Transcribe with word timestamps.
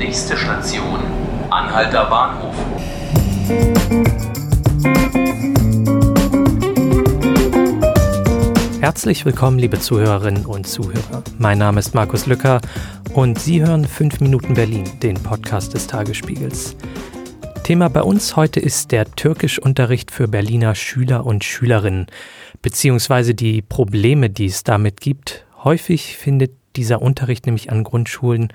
Nächste 0.00 0.34
Station, 0.34 0.98
Anhalter 1.50 2.06
Bahnhof. 2.06 2.54
Herzlich 8.80 9.26
willkommen, 9.26 9.58
liebe 9.58 9.78
Zuhörerinnen 9.78 10.46
und 10.46 10.66
Zuhörer. 10.66 11.22
Mein 11.36 11.58
Name 11.58 11.80
ist 11.80 11.94
Markus 11.94 12.24
Lücker 12.24 12.62
und 13.12 13.38
Sie 13.38 13.60
hören 13.60 13.84
5 13.84 14.20
Minuten 14.20 14.54
Berlin, 14.54 14.84
den 15.02 15.16
Podcast 15.22 15.74
des 15.74 15.86
Tagesspiegels. 15.86 16.76
Thema 17.62 17.90
bei 17.90 18.00
uns 18.00 18.36
heute 18.36 18.58
ist 18.58 18.92
der 18.92 19.04
Türkischunterricht 19.04 20.10
für 20.10 20.28
Berliner 20.28 20.74
Schüler 20.74 21.26
und 21.26 21.44
Schülerinnen, 21.44 22.06
beziehungsweise 22.62 23.34
die 23.34 23.60
Probleme, 23.60 24.30
die 24.30 24.46
es 24.46 24.64
damit 24.64 25.02
gibt. 25.02 25.44
Häufig 25.62 26.16
findet 26.16 26.52
dieser 26.76 27.02
Unterricht 27.02 27.44
nämlich 27.44 27.70
an 27.70 27.84
Grundschulen 27.84 28.50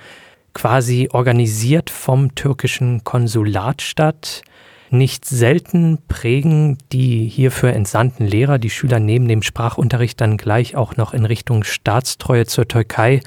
quasi 0.55 1.09
organisiert 1.11 1.91
vom 1.91 2.33
türkischen 2.33 3.03
Konsulat 3.03 3.83
statt. 3.83 4.41
Nicht 4.89 5.25
selten 5.25 5.99
prägen 6.07 6.77
die 6.91 7.27
hierfür 7.27 7.73
entsandten 7.73 8.25
Lehrer 8.25 8.57
die 8.57 8.69
Schüler 8.69 8.99
neben 8.99 9.27
dem 9.27 9.43
Sprachunterricht 9.43 10.19
dann 10.21 10.37
gleich 10.37 10.75
auch 10.75 10.95
noch 10.95 11.13
in 11.13 11.25
Richtung 11.25 11.63
Staatstreue 11.63 12.45
zur 12.45 12.67
Türkei. 12.67 13.21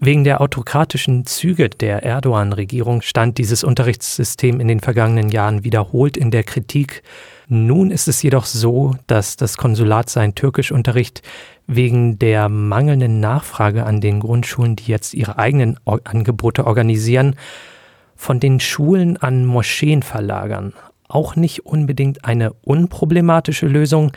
Wegen 0.00 0.24
der 0.24 0.40
autokratischen 0.40 1.24
Züge 1.24 1.70
der 1.70 2.02
Erdogan-Regierung 2.02 3.00
stand 3.00 3.38
dieses 3.38 3.64
Unterrichtssystem 3.64 4.60
in 4.60 4.68
den 4.68 4.80
vergangenen 4.80 5.30
Jahren 5.30 5.64
wiederholt 5.64 6.16
in 6.16 6.30
der 6.30 6.42
Kritik. 6.42 7.02
Nun 7.48 7.92
ist 7.92 8.08
es 8.08 8.22
jedoch 8.22 8.44
so, 8.44 8.96
dass 9.06 9.36
das 9.36 9.56
Konsulat 9.56 10.10
seinen 10.10 10.34
Türkischunterricht 10.34 11.22
wegen 11.68 12.18
der 12.18 12.48
mangelnden 12.48 13.20
Nachfrage 13.20 13.86
an 13.86 14.00
den 14.00 14.18
Grundschulen, 14.18 14.74
die 14.74 14.90
jetzt 14.90 15.14
ihre 15.14 15.38
eigenen 15.38 15.78
Angebote 15.84 16.66
organisieren, 16.66 17.36
von 18.16 18.40
den 18.40 18.58
Schulen 18.58 19.16
an 19.16 19.46
Moscheen 19.46 20.02
verlagern. 20.02 20.72
Auch 21.06 21.36
nicht 21.36 21.64
unbedingt 21.66 22.24
eine 22.24 22.52
unproblematische 22.64 23.68
Lösung. 23.68 24.10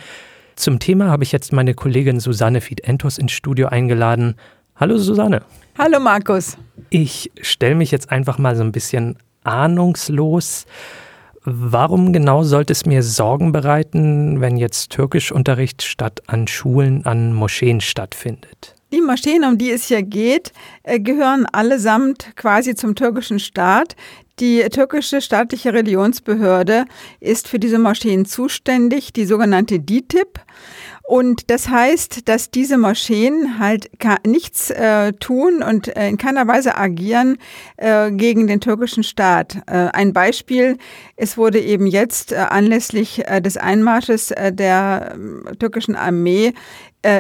Zum 0.56 0.80
Thema 0.80 1.10
habe 1.10 1.24
ich 1.24 1.32
jetzt 1.32 1.54
meine 1.54 1.76
Kollegin 1.76 2.20
Susanne 2.20 2.62
Fiedentos 2.62 3.20
ins 3.20 3.32
Studio 3.32 3.68
eingeladen. 3.68 4.36
Hallo 4.76 4.98
Susanne. 4.98 5.44
Hallo 5.78 6.00
Markus. 6.00 6.58
Ich 6.90 7.32
stelle 7.42 7.76
mich 7.76 7.92
jetzt 7.92 8.12
einfach 8.12 8.40
mal 8.40 8.56
so 8.56 8.64
ein 8.64 8.72
bisschen 8.72 9.18
ahnungslos. 9.44 10.66
Warum 11.44 12.12
genau 12.12 12.44
sollte 12.44 12.74
es 12.74 12.86
mir 12.86 13.02
Sorgen 13.02 13.52
bereiten, 13.52 14.42
wenn 14.42 14.58
jetzt 14.58 14.90
Türkischunterricht 14.92 15.82
statt 15.82 16.22
an 16.28 16.48
Schulen 16.48 17.06
an 17.06 17.34
Moscheen 17.34 17.82
stattfindet? 17.82 18.76
Die 18.92 19.02
Moscheen, 19.02 19.44
um 19.44 19.58
die 19.58 19.70
es 19.70 19.88
hier 19.88 20.02
geht, 20.02 20.52
äh, 20.84 21.00
gehören 21.00 21.46
allesamt 21.46 22.36
quasi 22.36 22.74
zum 22.74 22.96
türkischen 22.96 23.40
Staat. 23.40 23.96
Die 24.40 24.62
türkische 24.70 25.22
staatliche 25.22 25.74
Religionsbehörde 25.74 26.86
ist 27.20 27.48
für 27.48 27.60
diese 27.60 27.78
Moscheen 27.78 28.26
zuständig, 28.26 29.14
die 29.14 29.26
sogenannte 29.26 29.80
DITIB. 29.80 30.40
Und 31.10 31.50
das 31.50 31.70
heißt, 31.70 32.30
dass 32.30 32.52
diese 32.52 32.78
Moscheen 32.78 33.58
halt 33.58 33.90
nichts 34.28 34.70
äh, 34.70 35.12
tun 35.14 35.64
und 35.64 35.88
äh, 35.98 36.08
in 36.08 36.20
keiner 36.20 36.48
Weise 36.48 36.78
agieren 36.78 37.40
äh, 37.78 38.12
gegen 38.12 38.46
den 38.46 38.62
türkischen 38.62 39.02
Staat. 39.02 39.56
Äh, 39.66 39.90
ein 39.92 40.14
Beispiel, 40.14 40.78
es 41.16 41.36
wurde 41.36 41.60
eben 41.62 41.88
jetzt 41.88 42.32
äh, 42.32 42.36
anlässlich 42.36 43.28
äh, 43.28 43.42
des 43.42 43.58
Einmarsches 43.58 44.32
der 44.52 45.14
ähm, 45.16 45.48
türkischen 45.58 45.96
Armee 45.96 46.54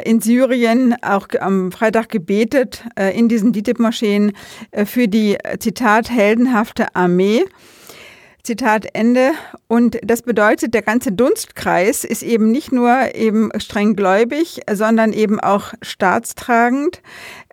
in 0.04 0.20
Syrien 0.20 0.94
auch 1.02 1.28
am 1.40 1.72
Freitag 1.72 2.10
gebetet 2.10 2.84
in 3.14 3.30
diesen 3.30 3.54
DITIB-Moscheen 3.54 4.34
für 4.84 5.08
die, 5.08 5.38
Zitat, 5.60 6.12
heldenhafte 6.12 6.94
Armee. 6.96 7.46
Zitat 8.44 8.88
Ende. 8.94 9.32
Und 9.68 10.00
das 10.04 10.22
bedeutet, 10.22 10.74
der 10.74 10.82
ganze 10.82 11.12
Dunstkreis 11.12 12.04
ist 12.04 12.24
eben 12.24 12.52
nicht 12.52 12.72
nur 12.72 13.14
eben 13.14 13.50
streng 13.58 13.96
gläubig, 13.96 14.62
sondern 14.72 15.14
eben 15.14 15.40
auch 15.40 15.74
staatstragend. 15.82 17.02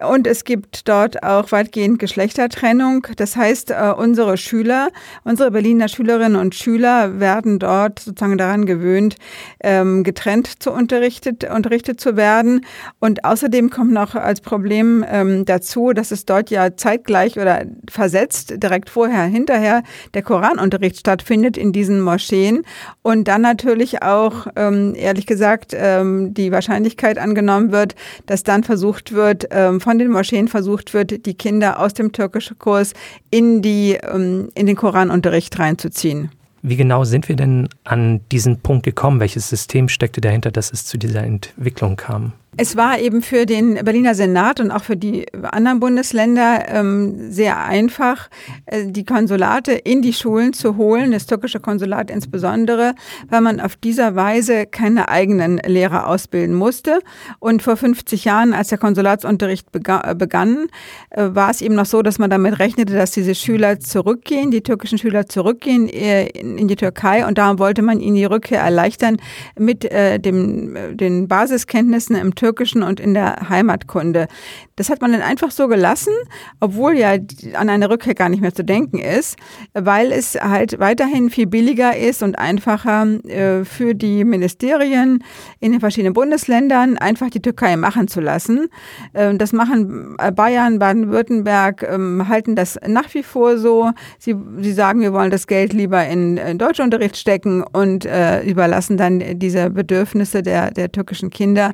Und 0.00 0.26
es 0.26 0.44
gibt 0.44 0.88
dort 0.88 1.22
auch 1.22 1.50
weitgehend 1.52 1.98
Geschlechtertrennung. 1.98 3.06
Das 3.16 3.36
heißt, 3.36 3.70
äh, 3.70 3.92
unsere 3.96 4.36
Schüler, 4.36 4.90
unsere 5.24 5.50
Berliner 5.50 5.88
Schülerinnen 5.88 6.36
und 6.40 6.54
Schüler 6.54 7.18
werden 7.18 7.58
dort 7.58 7.98
sozusagen 7.98 8.38
daran 8.38 8.66
gewöhnt, 8.66 9.16
ähm, 9.60 10.04
getrennt 10.04 10.62
zu 10.62 10.70
unterrichtet, 10.70 11.44
unterrichtet 11.44 12.00
zu 12.00 12.16
werden. 12.16 12.64
Und 13.00 13.24
außerdem 13.24 13.70
kommt 13.70 13.92
noch 13.92 14.14
als 14.14 14.40
Problem 14.40 15.04
ähm, 15.08 15.44
dazu, 15.44 15.92
dass 15.92 16.10
es 16.10 16.26
dort 16.26 16.50
ja 16.50 16.76
zeitgleich 16.76 17.38
oder 17.38 17.64
versetzt, 17.90 18.62
direkt 18.62 18.90
vorher, 18.90 19.24
hinterher 19.24 19.82
der 20.14 20.22
Koranunterricht 20.22 20.75
Unterricht 20.76 21.00
stattfindet 21.00 21.56
in 21.56 21.72
diesen 21.72 22.02
Moscheen 22.02 22.62
und 23.02 23.28
dann 23.28 23.40
natürlich 23.40 24.02
auch, 24.02 24.46
ähm, 24.56 24.94
ehrlich 24.94 25.26
gesagt, 25.26 25.72
ähm, 25.74 26.34
die 26.34 26.52
Wahrscheinlichkeit 26.52 27.16
angenommen 27.16 27.72
wird, 27.72 27.94
dass 28.26 28.42
dann 28.42 28.62
versucht 28.62 29.12
wird, 29.12 29.46
ähm, 29.50 29.80
von 29.80 29.98
den 29.98 30.10
Moscheen 30.10 30.48
versucht 30.48 30.92
wird, 30.92 31.24
die 31.24 31.34
Kinder 31.34 31.80
aus 31.80 31.94
dem 31.94 32.12
türkischen 32.12 32.58
Kurs 32.58 32.92
in, 33.30 33.62
die, 33.62 33.98
ähm, 34.02 34.50
in 34.54 34.66
den 34.66 34.76
Koranunterricht 34.76 35.58
reinzuziehen. 35.58 36.30
Wie 36.60 36.76
genau 36.76 37.04
sind 37.04 37.28
wir 37.28 37.36
denn 37.36 37.68
an 37.84 38.20
diesen 38.30 38.58
Punkt 38.58 38.84
gekommen? 38.84 39.20
Welches 39.20 39.48
System 39.48 39.88
steckte 39.88 40.20
dahinter, 40.20 40.50
dass 40.50 40.72
es 40.72 40.84
zu 40.84 40.98
dieser 40.98 41.22
Entwicklung 41.22 41.96
kam? 41.96 42.32
Es 42.58 42.74
war 42.74 42.98
eben 42.98 43.20
für 43.20 43.44
den 43.44 43.74
Berliner 43.74 44.14
Senat 44.14 44.60
und 44.60 44.70
auch 44.70 44.82
für 44.82 44.96
die 44.96 45.26
anderen 45.42 45.78
Bundesländer 45.78 46.64
ähm, 46.68 47.30
sehr 47.30 47.62
einfach, 47.62 48.30
äh, 48.64 48.86
die 48.86 49.04
Konsulate 49.04 49.72
in 49.72 50.00
die 50.00 50.14
Schulen 50.14 50.54
zu 50.54 50.78
holen, 50.78 51.10
das 51.10 51.26
türkische 51.26 51.60
Konsulat 51.60 52.10
insbesondere, 52.10 52.94
weil 53.28 53.42
man 53.42 53.60
auf 53.60 53.76
dieser 53.76 54.16
Weise 54.16 54.64
keine 54.64 55.10
eigenen 55.10 55.58
Lehrer 55.58 56.06
ausbilden 56.06 56.54
musste. 56.54 57.00
Und 57.40 57.62
vor 57.62 57.76
50 57.76 58.24
Jahren, 58.24 58.54
als 58.54 58.68
der 58.68 58.78
Konsulatsunterricht 58.78 59.70
bega 59.70 60.14
begann, 60.14 60.68
äh, 61.10 61.28
war 61.34 61.50
es 61.50 61.60
eben 61.60 61.74
noch 61.74 61.84
so, 61.84 62.00
dass 62.00 62.18
man 62.18 62.30
damit 62.30 62.58
rechnete, 62.58 62.94
dass 62.94 63.10
diese 63.10 63.34
Schüler 63.34 63.80
zurückgehen, 63.80 64.50
die 64.50 64.62
türkischen 64.62 64.96
Schüler 64.96 65.26
zurückgehen 65.26 65.90
äh, 65.90 66.28
in, 66.28 66.56
in, 66.56 66.68
die 66.68 66.76
Türkei. 66.76 67.26
Und 67.26 67.36
darum 67.36 67.58
wollte 67.58 67.82
man 67.82 68.00
ihnen 68.00 68.16
die 68.16 68.24
Rückkehr 68.24 68.62
erleichtern 68.62 69.18
mit 69.58 69.84
äh, 69.84 70.18
dem, 70.18 70.74
äh, 70.74 70.94
den 70.94 71.28
Basiskenntnissen 71.28 72.16
im 72.16 72.34
Türkischen 72.34 72.45
Türkischen 72.46 72.84
und 72.84 73.00
in 73.00 73.12
der 73.12 73.48
Heimatkunde. 73.48 74.28
Das 74.76 74.88
hat 74.88 75.00
man 75.00 75.10
dann 75.10 75.22
einfach 75.22 75.50
so 75.50 75.66
gelassen, 75.66 76.12
obwohl 76.60 76.96
ja 76.96 77.16
an 77.54 77.68
eine 77.68 77.90
Rückkehr 77.90 78.14
gar 78.14 78.28
nicht 78.28 78.40
mehr 78.40 78.54
zu 78.54 78.62
denken 78.62 78.98
ist, 78.98 79.36
weil 79.74 80.12
es 80.12 80.36
halt 80.36 80.78
weiterhin 80.78 81.28
viel 81.28 81.48
billiger 81.48 81.96
ist 81.96 82.22
und 82.22 82.38
einfacher 82.38 83.04
äh, 83.24 83.64
für 83.64 83.96
die 83.96 84.22
Ministerien 84.24 85.24
in 85.58 85.72
den 85.72 85.80
verschiedenen 85.80 86.12
Bundesländern 86.12 86.98
einfach 86.98 87.30
die 87.30 87.42
Türkei 87.42 87.76
machen 87.76 88.06
zu 88.06 88.20
lassen. 88.20 88.68
Äh, 89.12 89.34
das 89.34 89.52
machen 89.52 90.14
äh, 90.18 90.30
Bayern, 90.30 90.78
Baden-Württemberg, 90.78 91.82
ähm, 91.82 92.28
halten 92.28 92.54
das 92.54 92.78
nach 92.86 93.12
wie 93.14 93.24
vor 93.24 93.58
so. 93.58 93.90
Sie, 94.20 94.36
sie 94.58 94.72
sagen, 94.72 95.00
wir 95.00 95.12
wollen 95.12 95.32
das 95.32 95.48
Geld 95.48 95.72
lieber 95.72 96.06
in, 96.06 96.36
in 96.36 96.58
Deutschunterricht 96.58 97.16
stecken 97.16 97.64
und 97.64 98.04
äh, 98.04 98.44
überlassen 98.44 98.96
dann 98.96 99.40
diese 99.40 99.70
Bedürfnisse 99.70 100.44
der, 100.44 100.70
der 100.70 100.92
türkischen 100.92 101.30
Kinder 101.30 101.72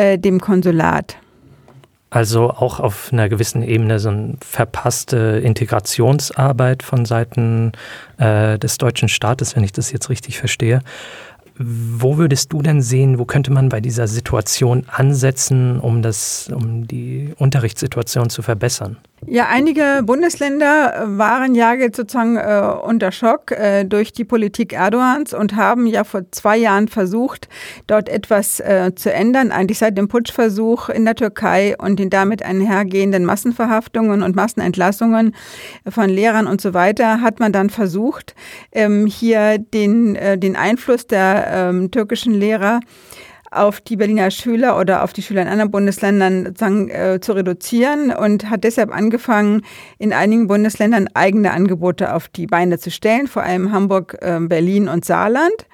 äh, 0.00 0.18
dem 0.18 0.40
Konsulat. 0.40 1.18
Also 2.08 2.50
auch 2.50 2.80
auf 2.80 3.10
einer 3.12 3.28
gewissen 3.28 3.62
Ebene 3.62 4.00
so 4.00 4.08
eine 4.08 4.34
verpasste 4.40 5.40
Integrationsarbeit 5.44 6.82
von 6.82 7.04
Seiten 7.04 7.72
äh, 8.18 8.58
des 8.58 8.78
deutschen 8.78 9.08
Staates, 9.08 9.54
wenn 9.54 9.62
ich 9.62 9.72
das 9.72 9.92
jetzt 9.92 10.08
richtig 10.08 10.38
verstehe. 10.38 10.80
Wo 11.56 12.16
würdest 12.16 12.52
du 12.52 12.62
denn 12.62 12.80
sehen, 12.80 13.18
wo 13.18 13.26
könnte 13.26 13.52
man 13.52 13.68
bei 13.68 13.80
dieser 13.80 14.08
Situation 14.08 14.86
ansetzen, 14.88 15.78
um, 15.78 16.00
das, 16.00 16.50
um 16.52 16.88
die 16.88 17.34
Unterrichtssituation 17.36 18.30
zu 18.30 18.40
verbessern? 18.40 18.96
Ja, 19.26 19.48
einige 19.48 20.02
Bundesländer 20.02 21.04
waren 21.06 21.54
ja 21.54 21.74
sozusagen 21.92 22.38
äh, 22.38 22.62
unter 22.82 23.12
Schock 23.12 23.52
äh, 23.52 23.84
durch 23.84 24.12
die 24.12 24.24
Politik 24.24 24.72
Erdogans 24.72 25.34
und 25.34 25.56
haben 25.56 25.86
ja 25.86 26.04
vor 26.04 26.22
zwei 26.30 26.56
Jahren 26.56 26.88
versucht, 26.88 27.48
dort 27.86 28.08
etwas 28.08 28.60
äh, 28.60 28.92
zu 28.94 29.12
ändern. 29.12 29.52
Eigentlich 29.52 29.78
seit 29.78 29.98
dem 29.98 30.08
Putschversuch 30.08 30.88
in 30.88 31.04
der 31.04 31.16
Türkei 31.16 31.76
und 31.76 31.98
den 31.98 32.08
damit 32.08 32.42
einhergehenden 32.42 33.26
Massenverhaftungen 33.26 34.22
und 34.22 34.36
Massenentlassungen 34.36 35.34
von 35.86 36.08
Lehrern 36.08 36.46
und 36.46 36.62
so 36.62 36.72
weiter 36.72 37.20
hat 37.20 37.40
man 37.40 37.52
dann 37.52 37.68
versucht, 37.68 38.34
ähm, 38.72 39.06
hier 39.06 39.58
den, 39.58 40.16
äh, 40.16 40.38
den 40.38 40.56
Einfluss 40.56 41.06
der 41.06 41.46
ähm, 41.52 41.90
türkischen 41.90 42.32
Lehrer 42.32 42.80
auf 43.50 43.80
die 43.80 43.96
Berliner 43.96 44.30
Schüler 44.30 44.78
oder 44.78 45.02
auf 45.02 45.12
die 45.12 45.22
Schüler 45.22 45.42
in 45.42 45.48
anderen 45.48 45.70
Bundesländern 45.70 46.46
sozusagen, 46.46 46.88
äh, 46.90 47.18
zu 47.20 47.32
reduzieren 47.32 48.12
und 48.12 48.48
hat 48.48 48.64
deshalb 48.64 48.94
angefangen, 48.94 49.62
in 49.98 50.12
einigen 50.12 50.46
Bundesländern 50.46 51.08
eigene 51.14 51.50
Angebote 51.52 52.14
auf 52.14 52.28
die 52.28 52.46
Beine 52.46 52.78
zu 52.78 52.90
stellen, 52.90 53.26
vor 53.26 53.42
allem 53.42 53.72
Hamburg, 53.72 54.16
äh, 54.20 54.38
Berlin 54.40 54.88
und 54.88 55.04
Saarland. 55.04 55.66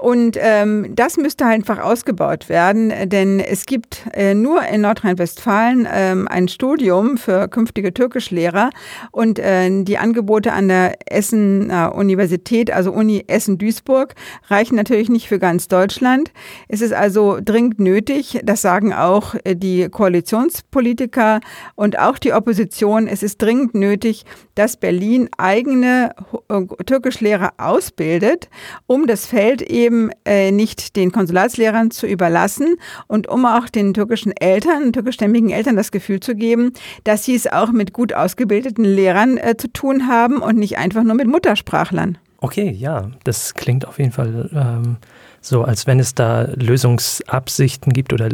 Und 0.00 0.38
ähm, 0.40 0.92
das 0.94 1.18
müsste 1.18 1.44
einfach 1.44 1.78
ausgebaut 1.78 2.48
werden, 2.48 2.90
denn 3.10 3.38
es 3.38 3.66
gibt 3.66 4.06
äh, 4.14 4.32
nur 4.32 4.62
in 4.62 4.80
Nordrhein-Westfalen 4.80 5.86
ähm, 5.92 6.26
ein 6.26 6.48
Studium 6.48 7.18
für 7.18 7.48
künftige 7.48 7.92
Türkischlehrer 7.92 8.70
und 9.12 9.38
äh, 9.38 9.82
die 9.84 9.98
Angebote 9.98 10.54
an 10.54 10.68
der 10.68 10.96
Essener 11.04 11.94
Universität, 11.94 12.70
also 12.70 12.92
Uni 12.92 13.24
Essen-Duisburg, 13.26 14.14
reichen 14.48 14.74
natürlich 14.74 15.10
nicht 15.10 15.28
für 15.28 15.38
ganz 15.38 15.68
Deutschland. 15.68 16.32
Es 16.68 16.80
ist 16.80 16.94
also 16.94 17.38
dringend 17.44 17.78
nötig, 17.78 18.40
das 18.42 18.62
sagen 18.62 18.94
auch 18.94 19.34
äh, 19.44 19.54
die 19.54 19.90
Koalitionspolitiker 19.90 21.40
und 21.74 21.98
auch 21.98 22.16
die 22.16 22.32
Opposition, 22.32 23.06
es 23.06 23.22
ist 23.22 23.42
dringend 23.42 23.74
nötig, 23.74 24.24
dass 24.54 24.78
Berlin 24.78 25.28
eigene 25.36 26.14
äh, 26.48 26.62
Türkischlehrer 26.86 27.52
ausbildet, 27.58 28.48
um 28.86 29.06
das 29.06 29.26
Feld 29.26 29.60
eben 29.90 30.10
äh, 30.24 30.52
nicht 30.52 30.94
den 30.94 31.10
Konsulatslehrern 31.10 31.90
zu 31.90 32.06
überlassen 32.06 32.76
und 33.08 33.26
um 33.26 33.44
auch 33.44 33.68
den 33.68 33.92
türkischen 33.92 34.32
Eltern, 34.32 34.92
türkischstämmigen 34.92 35.50
Eltern 35.50 35.74
das 35.74 35.90
Gefühl 35.90 36.20
zu 36.20 36.36
geben, 36.36 36.72
dass 37.02 37.24
sie 37.24 37.34
es 37.34 37.48
auch 37.48 37.72
mit 37.72 37.92
gut 37.92 38.12
ausgebildeten 38.12 38.84
Lehrern 38.84 39.36
äh, 39.36 39.56
zu 39.56 39.72
tun 39.72 40.06
haben 40.06 40.38
und 40.38 40.56
nicht 40.56 40.78
einfach 40.78 41.02
nur 41.02 41.16
mit 41.16 41.26
Muttersprachlern. 41.26 42.18
Okay, 42.38 42.70
ja, 42.70 43.10
das 43.24 43.54
klingt 43.54 43.86
auf 43.86 43.98
jeden 43.98 44.12
Fall 44.12 44.48
ähm, 44.54 44.96
so, 45.40 45.64
als 45.64 45.88
wenn 45.88 45.98
es 45.98 46.14
da 46.14 46.42
Lösungsabsichten 46.54 47.92
gibt 47.92 48.12
oder 48.12 48.28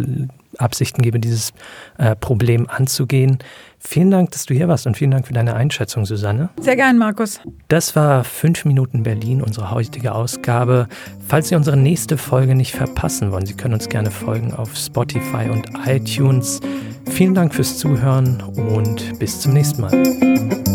Absichten 0.59 1.03
gebe, 1.03 1.19
dieses 1.21 1.53
äh, 1.99 2.17
Problem 2.17 2.69
anzugehen. 2.69 3.39
Vielen 3.79 4.11
Dank, 4.11 4.33
dass 4.33 4.47
du 4.47 4.55
hier 4.55 4.69
warst 4.69 4.87
und 4.87 4.97
vielen 4.97 5.11
Dank 5.11 5.27
für 5.27 5.33
deine 5.33 5.55
Einschätzung, 5.55 6.07
Susanne. 6.07 6.49
Sehr 6.59 6.77
gern, 6.77 6.99
Markus. 6.99 7.41
Das 7.69 7.95
war 7.95 8.25
5 8.25 8.65
Minuten 8.65 9.03
Berlin, 9.03 9.43
unsere 9.43 9.71
heutige 9.71 10.15
Ausgabe. 10.15 10.89
Falls 11.27 11.49
Sie 11.49 11.55
unsere 11.55 11.77
nächste 11.77 12.19
Folge 12.19 12.55
nicht 12.55 12.73
verpassen 12.73 13.31
wollen, 13.31 13.47
Sie 13.47 13.55
können 13.55 13.75
uns 13.75 13.89
gerne 13.89 14.11
folgen 14.11 14.53
auf 14.55 14.75
Spotify 14.77 15.49
und 15.51 15.71
iTunes. 15.87 16.61
Vielen 17.09 17.35
Dank 17.35 17.55
fürs 17.55 17.79
Zuhören 17.79 18.43
und 18.43 19.19
bis 19.19 19.41
zum 19.41 19.53
nächsten 19.53 19.83
Mal. 19.83 20.66